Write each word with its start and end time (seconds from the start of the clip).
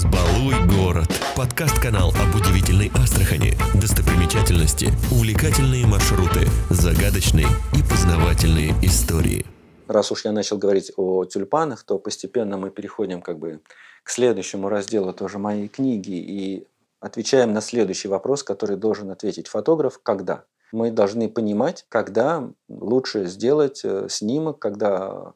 «Разбалуй 0.00 0.54
город»– 0.66 1.08
подкаст-канал 1.36 2.08
об 2.10 2.34
удивительной 2.34 2.90
Астрахани, 2.94 3.52
достопримечательности, 3.78 4.86
увлекательные 5.12 5.84
маршруты, 5.84 6.48
загадочные 6.70 7.44
и 7.74 7.82
познавательные 7.82 8.70
истории. 8.80 9.44
Раз 9.88 10.10
уж 10.10 10.24
я 10.24 10.32
начал 10.32 10.56
говорить 10.56 10.90
о 10.96 11.26
тюльпанах, 11.26 11.82
то 11.82 11.98
постепенно 11.98 12.56
мы 12.56 12.70
переходим 12.70 13.20
как 13.20 13.38
бы 13.38 13.60
к 14.02 14.08
следующему 14.08 14.70
разделу 14.70 15.12
тоже 15.12 15.38
моей 15.38 15.68
книги 15.68 16.12
и 16.12 16.66
отвечаем 17.00 17.52
на 17.52 17.60
следующий 17.60 18.08
вопрос, 18.08 18.42
который 18.42 18.78
должен 18.78 19.10
ответить 19.10 19.48
фотограф 19.48 20.00
«Когда?». 20.02 20.44
Мы 20.72 20.90
должны 20.90 21.28
понимать, 21.28 21.84
когда 21.90 22.48
лучше 22.70 23.26
сделать 23.26 23.82
э, 23.84 24.06
снимок, 24.08 24.60
когда 24.60 25.34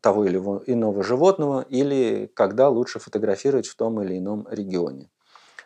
того 0.00 0.24
или 0.24 0.38
иного 0.38 1.02
животного, 1.02 1.64
или 1.68 2.30
когда 2.34 2.68
лучше 2.68 2.98
фотографировать 2.98 3.66
в 3.66 3.76
том 3.76 4.02
или 4.02 4.18
ином 4.18 4.46
регионе. 4.50 5.10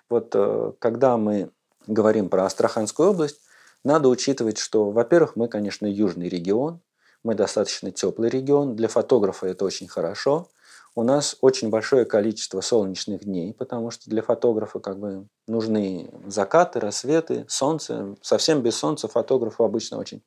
Вот 0.08 0.32
э, 0.34 0.72
когда 0.78 1.16
мы 1.16 1.50
говорим 1.86 2.28
про 2.28 2.44
Астраханскую 2.44 3.10
область, 3.10 3.40
надо 3.84 4.08
учитывать, 4.08 4.58
что, 4.58 4.90
во-первых, 4.90 5.36
мы, 5.36 5.48
конечно, 5.48 5.86
южный 5.86 6.28
регион, 6.28 6.80
мы 7.24 7.34
достаточно 7.34 7.90
теплый 7.90 8.30
регион, 8.30 8.76
для 8.76 8.88
фотографа 8.88 9.46
это 9.46 9.64
очень 9.64 9.88
хорошо– 9.88 10.48
у 10.94 11.02
нас 11.04 11.36
очень 11.40 11.70
большое 11.70 12.04
количество 12.04 12.60
солнечных 12.60 13.24
дней, 13.24 13.54
потому 13.54 13.90
что 13.90 14.10
для 14.10 14.20
фотографа 14.20 14.78
как 14.78 14.98
бы 14.98 15.26
нужны 15.46 16.10
закаты, 16.26 16.80
рассветы, 16.80 17.46
солнце. 17.48 18.14
Совсем 18.20 18.60
без 18.60 18.76
солнца 18.76 19.08
фотографу 19.08 19.64
обычно 19.64 19.98
очень 19.98 20.22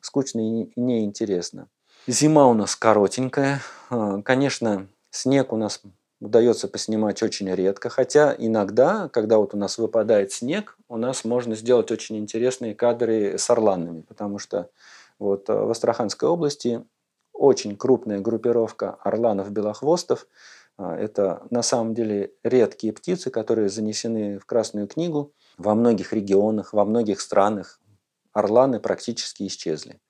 скучно 0.00 0.40
и 0.40 0.72
неинтересно. 0.76 1.68
Зима 2.06 2.46
у 2.46 2.54
нас 2.54 2.76
коротенькая. 2.76 3.60
А, 3.90 4.22
конечно, 4.22 4.86
снег 5.10 5.52
у 5.52 5.56
нас 5.56 5.82
удается 6.20 6.66
поснимать 6.66 7.22
очень 7.22 7.52
редко, 7.54 7.90
хотя 7.90 8.34
иногда, 8.36 9.08
когда 9.10 9.36
вот 9.38 9.54
у 9.54 9.58
нас 9.58 9.76
выпадает 9.76 10.32
снег, 10.32 10.78
у 10.88 10.96
нас 10.96 11.24
можно 11.24 11.54
сделать 11.54 11.90
очень 11.90 12.16
интересные 12.16 12.74
кадры 12.74 13.36
с 13.38 13.48
орланами, 13.50 14.00
потому 14.02 14.38
что 14.38 14.70
вот 15.18 15.48
э, 15.50 15.52
в 15.52 15.70
Астраханской 15.70 16.28
области 16.28 16.84
очень 17.34 17.76
крупная 17.76 18.20
группировка 18.20 18.96
орланов-белохвостов. 19.02 20.26
А, 20.78 20.96
это 20.96 21.42
на 21.50 21.62
самом 21.62 21.94
деле 21.94 22.32
редкие 22.42 22.94
птицы, 22.94 23.30
которые 23.30 23.68
занесены 23.68 24.38
в 24.38 24.46
Красную 24.46 24.88
книгу. 24.88 25.32
Во 25.58 25.74
многих 25.74 26.14
регионах, 26.14 26.72
во 26.72 26.86
многих 26.86 27.20
странах 27.20 27.78
орланы 28.32 28.80
практически 28.80 29.46
исчезли. 29.46 30.00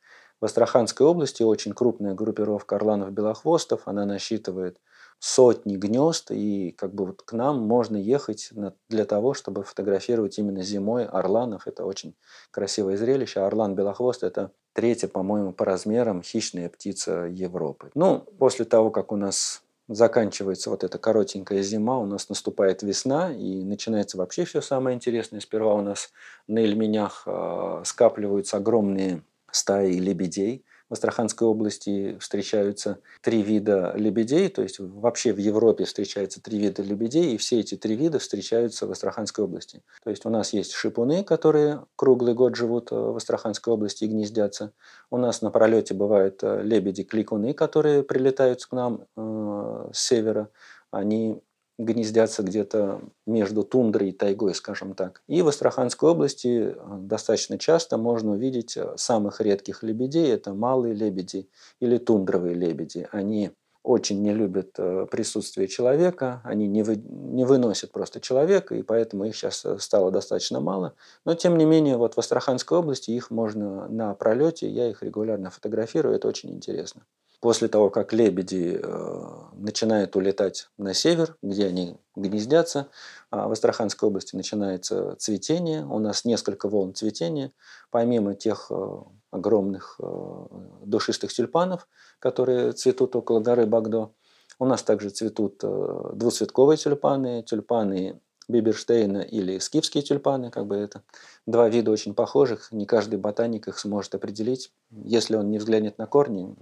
В 0.40 0.46
Астраханской 0.46 1.06
области 1.06 1.42
очень 1.42 1.72
крупная 1.72 2.14
группировка 2.14 2.76
орланов-белохвостов. 2.76 3.82
Она 3.84 4.06
насчитывает 4.06 4.78
сотни 5.18 5.76
гнезд, 5.76 6.30
и 6.30 6.72
как 6.72 6.94
бы 6.94 7.06
вот 7.06 7.22
к 7.22 7.34
нам 7.34 7.60
можно 7.60 7.98
ехать 7.98 8.50
для 8.88 9.04
того, 9.04 9.34
чтобы 9.34 9.64
фотографировать 9.64 10.38
именно 10.38 10.62
зимой 10.62 11.04
орланов. 11.04 11.66
Это 11.66 11.84
очень 11.84 12.14
красивое 12.50 12.96
зрелище. 12.96 13.40
Орлан 13.40 13.74
белохвост– 13.74 14.22
это 14.24 14.50
третья, 14.72 15.08
по-моему, 15.08 15.52
по 15.52 15.66
размерам 15.66 16.22
хищная 16.22 16.70
птица 16.70 17.26
Европы. 17.26 17.90
Ну, 17.94 18.20
после 18.38 18.64
того, 18.64 18.90
как 18.90 19.12
у 19.12 19.16
нас 19.16 19.62
заканчивается 19.88 20.70
вот 20.70 20.84
эта 20.84 20.96
коротенькая 20.98 21.62
зима, 21.62 21.98
у 21.98 22.06
нас 22.06 22.30
наступает 22.30 22.82
весна, 22.82 23.30
и 23.30 23.62
начинается 23.62 24.16
вообще 24.16 24.46
все 24.46 24.62
самое 24.62 24.94
интересное. 24.96 25.40
Сперва 25.40 25.74
у 25.74 25.82
нас 25.82 26.10
на 26.46 26.60
Эльменях 26.60 27.24
э, 27.26 27.82
скапливаются 27.84 28.56
огромные 28.56 29.22
стаи 29.52 29.94
лебедей, 29.94 30.64
в 30.90 30.92
Астраханской 30.92 31.46
области 31.46 32.18
встречаются 32.18 32.98
три 33.22 33.42
вида 33.42 33.92
лебедей, 33.94 34.48
то 34.48 34.60
есть 34.60 34.80
вообще 34.80 35.32
в 35.32 35.38
Европе 35.38 35.84
встречаются 35.84 36.42
три 36.42 36.58
вида 36.58 36.82
лебедей, 36.82 37.34
и 37.34 37.36
все 37.36 37.60
эти 37.60 37.76
три 37.76 37.94
вида 37.94 38.18
встречаются 38.18 38.88
в 38.88 38.90
Астраханской 38.90 39.44
области. 39.44 39.84
То 40.02 40.10
есть 40.10 40.26
у 40.26 40.30
нас 40.30 40.52
есть 40.52 40.72
шипуны, 40.72 41.22
которые 41.22 41.86
круглый 41.94 42.34
год 42.34 42.56
живут 42.56 42.90
э, 42.90 42.96
в 42.96 43.16
Астраханской 43.16 43.72
области 43.72 44.02
и 44.02 44.08
гнездятся. 44.08 44.72
У 45.10 45.16
нас 45.16 45.42
на 45.42 45.52
пролете 45.52 45.94
бывают 45.94 46.40
э, 46.42 46.62
лебеди-кликуны, 46.64 47.54
которые 47.54 48.02
прилетают 48.02 48.66
к 48.66 48.72
нам 48.72 49.06
э, 49.16 49.90
с 49.92 50.00
севера. 50.00 50.48
Они 50.90 51.40
гнездятся 51.84 52.42
где-то 52.42 53.00
между 53.26 53.62
тундрой 53.62 54.10
и 54.10 54.12
тайгой, 54.12 54.54
скажем 54.54 54.94
так. 54.94 55.22
И 55.26 55.42
в 55.42 55.48
Астраханской 55.48 56.10
области 56.10 56.74
э, 56.74 56.74
достаточно 57.00 57.58
часто 57.58 57.96
можно 57.96 58.32
увидеть 58.32 58.76
э, 58.76 58.94
самых 58.96 59.40
редких 59.40 59.82
лебедей. 59.82 60.30
Это 60.32 60.52
малые 60.52 60.94
лебеди 60.94 61.48
или 61.80 61.96
тундровые 61.96 62.54
лебеди. 62.54 63.08
Они 63.12 63.50
очень 63.82 64.22
не 64.22 64.34
любят 64.34 64.74
э, 64.76 65.06
присутствие 65.10 65.66
человека, 65.66 66.42
они 66.44 66.68
не, 66.68 66.82
вы, 66.82 66.96
не 66.96 67.46
выносят 67.46 67.92
просто 67.92 68.20
человека, 68.20 68.74
и 68.74 68.82
поэтому 68.82 69.24
их 69.24 69.34
сейчас 69.34 69.64
стало 69.78 70.10
достаточно 70.10 70.60
мало. 70.60 70.94
Но 71.24 71.34
тем 71.34 71.56
не 71.56 71.64
менее, 71.64 71.96
вот 71.96 72.14
в 72.14 72.18
Астраханской 72.18 72.76
области 72.76 73.10
их 73.10 73.30
можно 73.30 73.88
на 73.88 74.14
пролете, 74.14 74.68
я 74.68 74.90
их 74.90 75.02
регулярно 75.02 75.50
фотографирую, 75.50 76.14
это 76.14 76.28
очень 76.28 76.50
интересно. 76.50 77.06
После 77.40 77.68
того, 77.68 77.88
как 77.88 78.12
лебеди 78.12 78.78
э, 78.82 79.30
начинают 79.54 80.14
улетать 80.14 80.68
на 80.76 80.92
север, 80.92 81.36
где 81.42 81.66
они 81.66 81.96
гнездятся, 82.14 82.88
а 83.30 83.48
в 83.48 83.52
Астраханской 83.52 84.06
области 84.08 84.36
начинается 84.36 85.16
цветение. 85.16 85.86
У 85.86 85.98
нас 85.98 86.26
несколько 86.26 86.68
волн 86.68 86.94
цветения. 86.94 87.52
Помимо 87.90 88.34
тех 88.34 88.66
э, 88.70 88.98
огромных 89.30 89.96
э, 90.00 90.46
душистых 90.84 91.32
тюльпанов, 91.32 91.88
которые 92.18 92.72
цветут 92.72 93.16
около 93.16 93.40
горы 93.40 93.64
Багдо, 93.64 94.10
у 94.58 94.66
нас 94.66 94.82
также 94.82 95.08
цветут 95.08 95.64
двуцветковые 96.12 96.76
тюльпаны, 96.76 97.42
тюльпаны 97.42 98.20
Биберштейна 98.50 99.22
или 99.22 99.58
скифские 99.58 100.02
тюльпаны, 100.02 100.50
как 100.50 100.66
бы 100.66 100.76
это 100.76 101.02
два 101.46 101.68
вида 101.70 101.90
очень 101.90 102.14
похожих, 102.14 102.70
не 102.70 102.84
каждый 102.84 103.18
ботаник 103.18 103.68
их 103.68 103.78
сможет 103.78 104.14
определить. 104.14 104.72
Если 104.90 105.36
он 105.36 105.50
не 105.50 105.58
взглянет 105.58 105.96
на 105.96 106.06
корни, 106.06 106.54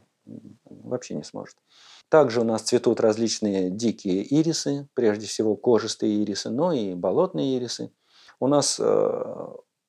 вообще 0.64 1.14
не 1.14 1.24
сможет. 1.24 1.56
Также 2.08 2.40
у 2.40 2.44
нас 2.44 2.62
цветут 2.62 3.00
различные 3.00 3.70
дикие 3.70 4.22
ирисы, 4.40 4.88
прежде 4.94 5.26
всего 5.26 5.56
кожистые 5.56 6.22
ирисы, 6.22 6.50
но 6.50 6.72
и 6.72 6.94
болотные 6.94 7.58
ирисы. 7.58 7.90
У 8.40 8.46
нас 8.46 8.78
э, 8.80 9.46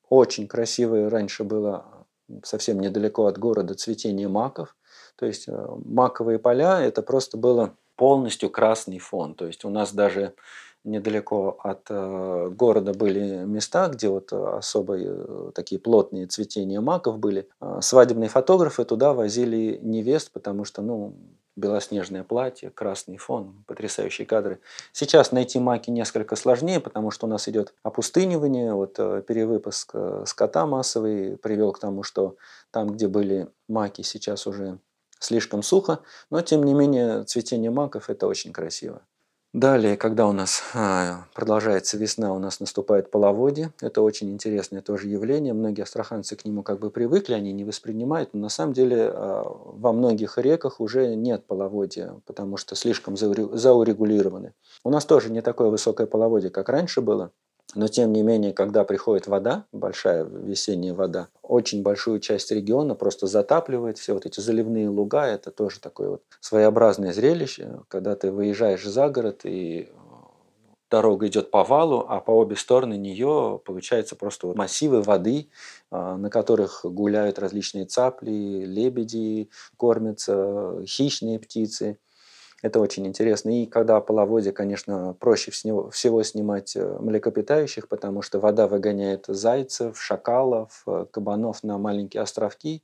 очень 0.09 0.47
красивое 0.47 1.09
раньше 1.09 1.43
было 1.43 2.05
совсем 2.43 2.79
недалеко 2.79 3.25
от 3.25 3.37
города 3.37 3.73
цветение 3.73 4.27
маков. 4.27 4.75
То 5.15 5.25
есть 5.25 5.47
э, 5.47 5.67
маковые 5.85 6.39
поля 6.39 6.81
это 6.81 7.01
просто 7.01 7.37
было 7.37 7.75
полностью 7.95 8.49
красный 8.49 8.99
фон. 8.99 9.35
То 9.35 9.45
есть 9.47 9.65
у 9.65 9.69
нас 9.69 9.93
даже 9.93 10.33
недалеко 10.83 11.57
от 11.63 11.87
э, 11.89 12.49
города 12.55 12.93
были 12.93 13.43
места, 13.45 13.87
где 13.89 14.09
вот 14.09 14.31
особо 14.31 14.97
э, 14.97 15.51
такие 15.53 15.79
плотные 15.79 16.27
цветения 16.27 16.81
маков 16.81 17.19
были. 17.19 17.47
Э, 17.61 17.79
свадебные 17.81 18.29
фотографы 18.29 18.85
туда 18.85 19.13
возили 19.13 19.79
невест, 19.81 20.31
потому 20.31 20.65
что, 20.65 20.81
ну, 20.81 21.13
белоснежное 21.55 22.23
платье, 22.23 22.69
красный 22.69 23.17
фон, 23.17 23.63
потрясающие 23.67 24.25
кадры. 24.25 24.61
Сейчас 24.93 25.33
найти 25.33 25.59
маки 25.59 25.89
несколько 25.89 26.37
сложнее, 26.37 26.79
потому 26.79 27.11
что 27.11 27.27
у 27.27 27.29
нас 27.29 27.49
идет 27.49 27.73
опустынивание, 27.83 28.73
вот 28.73 28.95
перевыпуск 28.95 29.93
скота 30.25 30.65
массовый 30.65 31.35
привел 31.35 31.73
к 31.73 31.79
тому, 31.79 32.03
что 32.03 32.37
там, 32.71 32.87
где 32.87 33.09
были 33.09 33.49
маки, 33.67 34.03
сейчас 34.03 34.47
уже 34.47 34.79
слишком 35.19 35.61
сухо, 35.61 35.99
но 36.29 36.41
тем 36.41 36.63
не 36.63 36.73
менее 36.73 37.23
цветение 37.25 37.71
маков 37.71 38.09
это 38.09 38.27
очень 38.27 38.53
красиво. 38.53 39.01
Далее, 39.53 39.97
когда 39.97 40.27
у 40.27 40.31
нас 40.31 40.61
а, 40.75 41.25
продолжается 41.33 41.97
весна, 41.97 42.35
у 42.35 42.37
нас 42.37 42.59
наступает 42.59 43.09
половодье. 43.09 43.73
Это 43.81 44.03
очень 44.03 44.29
интересное 44.29 44.83
тоже 44.83 45.07
явление. 45.07 45.55
Многие 45.55 45.81
астраханцы 45.81 46.35
к 46.35 46.45
нему 46.45 46.61
как 46.61 46.77
бы 46.77 46.91
привыкли, 46.91 47.33
они 47.33 47.51
не 47.51 47.63
воспринимают. 47.63 48.35
Но 48.35 48.41
на 48.41 48.49
самом 48.49 48.73
деле 48.73 49.09
а, 49.11 49.43
во 49.45 49.91
многих 49.91 50.37
реках 50.37 50.79
уже 50.79 51.15
нет 51.15 51.47
половодья, 51.47 52.21
потому 52.27 52.57
что 52.57 52.75
слишком 52.75 53.17
заурегулированы. 53.17 54.53
У 54.83 54.91
нас 54.91 55.03
тоже 55.05 55.31
не 55.31 55.41
такое 55.41 55.69
высокое 55.69 56.05
половодье, 56.05 56.51
как 56.51 56.69
раньше 56.69 57.01
было. 57.01 57.31
Но 57.75 57.87
тем 57.87 58.11
не 58.13 58.23
менее, 58.23 58.51
когда 58.51 58.83
приходит 58.83 59.27
вода, 59.27 59.65
большая 59.71 60.23
весенняя 60.23 60.93
вода, 60.93 61.27
очень 61.43 61.83
большую 61.83 62.19
часть 62.19 62.51
региона 62.51 62.95
просто 62.95 63.27
затапливает. 63.27 63.99
Все 63.99 64.13
вот 64.13 64.25
эти 64.25 64.39
заливные 64.39 64.89
луга– 64.89 65.27
это 65.27 65.51
тоже 65.51 65.79
такое 65.79 66.09
вот 66.09 66.23
своеобразное 66.39 67.13
зрелище, 67.13 67.81
когда 67.87 68.15
ты 68.15 68.31
выезжаешь 68.31 68.83
за 68.83 69.09
город 69.09 69.41
и 69.43 69.89
дорога 70.89 71.27
идет 71.27 71.51
по 71.51 71.63
валу, 71.63 72.05
а 72.07 72.19
по 72.19 72.31
обе 72.31 72.55
стороны 72.55 72.97
нее 72.97 73.61
получается 73.63 74.15
просто 74.15 74.47
вот 74.47 74.57
массивы 74.57 75.01
воды, 75.01 75.49
а, 75.91 76.17
на 76.17 76.29
которых 76.29 76.81
гуляют 76.83 77.39
различные 77.39 77.85
цапли, 77.85 78.65
лебеди, 78.65 79.49
кормятся 79.77 80.83
хищные 80.85 81.39
птицы. 81.39 81.99
Это 82.61 82.79
очень 82.79 83.07
интересно. 83.07 83.61
И 83.61 83.65
когда 83.65 84.01
половодье, 84.01 84.51
конечно, 84.51 85.15
проще 85.19 85.51
всего 85.51 86.23
снимать 86.23 86.75
э, 86.75 86.97
млекопитающих, 86.99 87.87
потому 87.87 88.21
что 88.21 88.39
вода 88.39 88.67
выгоняет 88.67 89.25
зайцев, 89.27 90.01
шакалов, 90.01 90.83
э, 90.85 91.05
кабанов 91.09 91.63
на 91.63 91.77
маленькие 91.77 92.21
островки, 92.21 92.83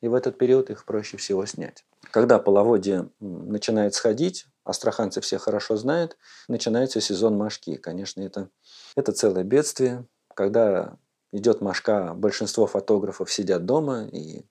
и 0.00 0.08
в 0.08 0.14
этот 0.14 0.38
период 0.38 0.70
их 0.70 0.86
проще 0.86 1.18
всего 1.18 1.44
снять. 1.44 1.84
Когда 2.10 2.38
половодье 2.38 3.10
начинает 3.20 3.94
сходить, 3.94 4.46
астраханцы 4.64 5.20
все 5.20 5.36
хорошо 5.36 5.76
знают, 5.76 6.16
начинается 6.48 7.00
сезон 7.00 7.36
мошки. 7.36 7.76
Конечно, 7.76 8.22
это, 8.22 8.48
это 8.96 9.12
целое 9.12 9.44
бедствие. 9.44 10.06
Когда 10.34 10.96
идет 11.32 11.60
мошка, 11.60 12.14
большинство 12.14 12.66
фотографов 12.66 13.30
сидят 13.30 13.66
дома 13.66 14.06
и 14.10 14.46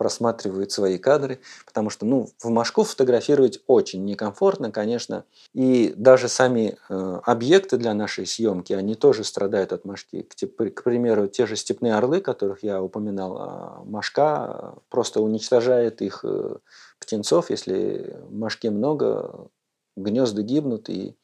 просматривают 0.00 0.72
свои 0.72 0.96
кадры, 0.96 1.40
потому 1.66 1.90
что 1.90 2.06
ну, 2.06 2.30
в 2.38 2.48
Мошку 2.48 2.84
фотографировать 2.84 3.60
очень 3.66 4.02
некомфортно, 4.06 4.72
конечно. 4.72 5.26
И 5.52 5.92
даже 5.94 6.30
сами 6.30 6.78
э, 6.88 7.20
объекты 7.26 7.76
для 7.76 7.92
нашей 7.92 8.26
съемки, 8.26 8.72
они 8.72 8.94
тоже 8.94 9.24
страдают 9.24 9.74
от 9.74 9.84
мошки. 9.84 10.22
К, 10.22 10.70
к 10.70 10.84
примеру, 10.84 11.28
те 11.28 11.44
же 11.44 11.54
степные 11.54 11.96
орлы, 11.96 12.22
которых 12.22 12.62
я 12.62 12.82
упоминал, 12.82 13.36
э, 13.36 13.84
мошка 13.84 14.72
просто 14.88 15.20
уничтожает 15.20 16.00
их 16.00 16.20
э, 16.24 16.56
птенцов. 16.98 17.50
Если 17.50 18.16
мошки 18.30 18.68
много, 18.68 19.50
гнезда 19.96 20.40
гибнут, 20.40 20.88
и 20.88 21.14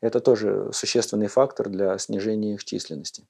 это 0.00 0.18
тоже 0.18 0.70
существенный 0.72 1.28
фактор 1.28 1.68
для 1.68 1.96
снижения 1.98 2.54
их 2.54 2.64
численности. 2.64 3.28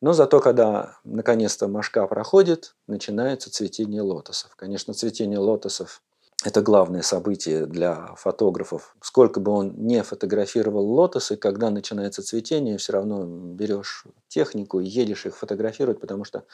Но 0.00 0.12
зато, 0.12 0.40
когда 0.40 0.96
наконец-то 1.04 1.68
мошка 1.68 2.06
проходит, 2.06 2.76
начинается 2.86 3.50
цветение 3.50 4.02
лотосов. 4.02 4.54
Конечно, 4.56 4.94
цветение 4.94 5.38
лотосов– 5.38 6.02
это 6.44 6.62
главное 6.62 7.02
событие 7.02 7.66
для 7.66 8.14
фотографов. 8.16 8.94
Сколько 9.00 9.40
бы 9.40 9.50
он 9.50 9.74
не 9.76 10.02
фотографировал 10.04 10.86
лотосы, 10.86 11.36
когда 11.36 11.70
начинается 11.70 12.22
цветение, 12.22 12.78
все 12.78 12.92
равно 12.92 13.24
берешь 13.24 14.04
технику 14.28 14.78
и 14.78 14.86
едешь 14.86 15.26
их 15.26 15.36
фотографировать, 15.36 16.00
потому 16.00 16.24
что 16.24 16.44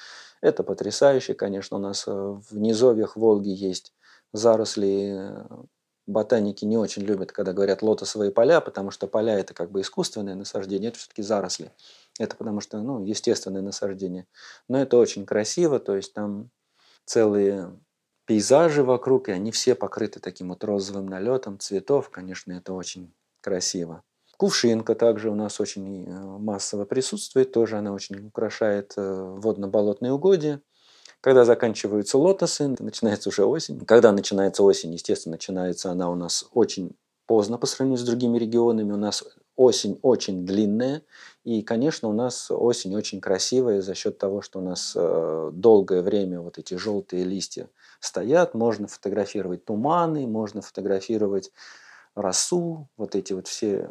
это 0.41 0.63
потрясающе. 0.63 1.35
Конечно, 1.35 1.77
у 1.77 1.81
нас 1.81 2.07
в 2.07 2.57
низовьях 2.57 3.17
Волги 3.17 3.51
есть 3.51 3.93
заросли 4.33 5.45
ботаники 6.07 6.65
не 6.65 6.77
очень 6.77 7.03
любят, 7.03 7.33
когда 7.33 7.53
говорят 7.53 7.83
лотосовые 7.83 8.31
поля, 8.31 8.61
потому 8.61 8.91
что 8.91 9.07
поля 9.07 9.39
это 9.39 9.55
как 9.55 9.71
бы 9.71 9.81
искусственное 9.81 10.35
насаждение, 10.35 10.89
это 10.89 10.99
все-таки 10.99 11.23
заросли. 11.23 11.73
Это 12.19 12.37
потому 12.37 12.61
что, 12.61 12.81
ну, 12.81 13.05
естественное 13.05 13.63
насаждение. 13.63 14.27
Но 14.69 14.81
это 14.81 14.99
очень 14.99 15.27
красиво, 15.27 15.81
то 15.81 15.97
есть 15.97 16.15
там 16.15 16.51
целые 17.05 17.79
пейзажи 18.27 18.83
вокруг, 18.83 19.29
и 19.29 19.33
они 19.33 19.51
все 19.51 19.75
покрыты 19.75 20.21
таким 20.21 20.49
вот 20.49 20.65
розовым 20.65 21.07
налетом 21.07 21.59
цветов. 21.59 22.11
Конечно, 22.11 22.53
это 22.53 22.73
очень 22.73 23.13
красиво. 23.41 24.03
Кувшинка 24.37 24.95
также 24.95 25.31
у 25.31 25.35
нас 25.35 25.61
очень 25.61 26.07
э, 26.07 26.11
массово 26.39 26.85
присутствует, 26.85 27.53
тоже 27.53 27.79
она 27.79 27.93
очень 27.93 28.27
украшает 28.27 28.95
э, 28.97 29.37
водно-болотные 29.39 30.13
угодья. 30.13 30.61
Когда 31.21 31.45
заканчиваются 31.45 32.19
лотосы, 32.19 32.75
начинается 32.79 33.29
уже 33.29 33.45
осень. 33.45 33.85
Когда 33.87 34.13
начинается 34.13 34.63
осень, 34.63 34.93
естественно, 34.93 35.35
начинается 35.35 35.91
она 35.91 36.11
у 36.11 36.15
нас 36.15 36.47
очень 36.53 36.97
поздно 37.27 37.59
по 37.59 37.67
сравнению 37.67 37.99
с 37.99 38.07
другими 38.07 38.39
регионами. 38.39 38.93
У 38.93 38.97
нас 38.97 39.25
осень 39.57 39.99
очень 40.03 40.47
длинная, 40.47 41.03
и, 41.45 41.63
конечно, 41.63 42.09
у 42.09 42.13
нас 42.13 42.51
осень 42.51 42.95
очень 42.97 43.21
красивая 43.21 43.83
за 43.83 43.95
счет 43.95 44.19
того, 44.19 44.43
что 44.43 44.61
у 44.61 44.63
нас 44.63 44.95
э, 44.97 45.51
долгое 45.53 46.03
время 46.03 46.41
вот 46.41 46.59
эти 46.59 46.75
желтые 46.75 47.25
листья 47.25 47.69
стоят. 48.01 48.55
Можно 48.55 48.89
фотографировать 48.89 49.65
туманы, 49.65 50.27
можно 50.27 50.63
фотографировать 50.63 51.53
росу, 52.15 52.89
вот 52.97 53.17
эти 53.17 53.33
вот 53.33 53.49
все, 53.49 53.91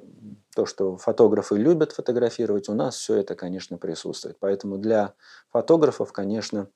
то, 0.56 0.66
что 0.66 0.98
фотографы 0.98 1.58
любят 1.58 1.92
фотографировать, 1.92 2.70
у 2.70 2.74
нас 2.74 2.96
все 2.96 3.16
это, 3.16 3.36
конечно, 3.36 3.78
присутствует. 3.78 4.38
Поэтому 4.40 4.78
для 4.78 5.14
фотографов, 5.52 6.14
конечно, 6.14 6.70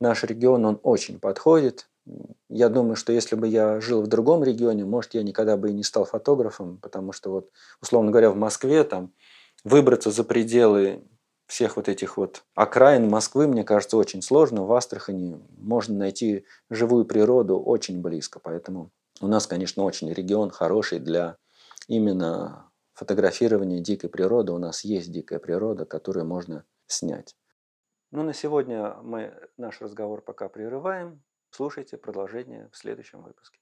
наш 0.00 0.24
регион, 0.24 0.64
он 0.64 0.80
очень 0.82 1.20
подходит. 1.20 1.89
Я 2.48 2.68
думаю, 2.68 2.96
что 2.96 3.12
если 3.12 3.36
бы 3.36 3.46
я 3.46 3.80
жил 3.80 4.02
в 4.02 4.06
другом 4.08 4.42
регионе, 4.42 4.84
может, 4.84 5.14
я 5.14 5.22
никогда 5.22 5.56
бы 5.56 5.70
и 5.70 5.74
не 5.74 5.84
стал 5.84 6.04
фотографом, 6.04 6.78
потому 6.78 7.12
что 7.12 7.30
вот, 7.30 7.50
условно 7.80 8.10
говоря, 8.10 8.30
в 8.30 8.36
Москве 8.36 8.84
там 8.84 9.12
выбраться 9.64 10.10
за 10.10 10.24
пределы 10.24 11.04
всех 11.46 11.76
вот 11.76 11.88
этих 11.88 12.16
вот 12.16 12.44
окраин 12.54 13.08
Москвы, 13.08 13.46
мне 13.46 13.64
кажется, 13.64 13.96
очень 13.96 14.22
сложно. 14.22 14.64
В 14.64 14.72
Астрахани 14.72 15.40
можно 15.58 15.96
найти 15.96 16.46
живую 16.70 17.04
природу 17.04 17.58
очень 17.60 18.00
близко. 18.00 18.38
Поэтому 18.38 18.90
у 19.20 19.26
нас, 19.26 19.46
конечно, 19.46 19.82
очень 19.84 20.12
регион 20.12 20.50
хороший 20.50 21.00
для 21.00 21.36
именно 21.88 22.70
фотографирования 22.94 23.80
дикой 23.80 24.10
природы. 24.10 24.52
У 24.52 24.58
нас 24.58 24.84
есть 24.84 25.10
дикая 25.10 25.38
природа, 25.38 25.84
которую 25.84 26.24
можно 26.24 26.64
снять. 26.86 27.34
Ну, 28.12 28.22
на 28.22 28.32
сегодня 28.32 28.96
мы 29.02 29.34
наш 29.56 29.80
разговор 29.80 30.22
пока 30.22 30.48
прерываем. 30.48 31.22
Слушайте 31.50 31.98
продолжение 31.98 32.68
в 32.72 32.76
следующем 32.76 33.22
выпуске. 33.22 33.58